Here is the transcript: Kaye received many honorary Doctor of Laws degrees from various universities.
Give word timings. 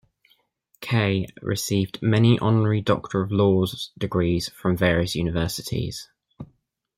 Kaye 0.79 1.27
received 1.43 2.01
many 2.01 2.39
honorary 2.39 2.81
Doctor 2.81 3.21
of 3.21 3.31
Laws 3.31 3.91
degrees 3.99 4.49
from 4.49 4.75
various 4.75 5.13
universities. 5.13 6.09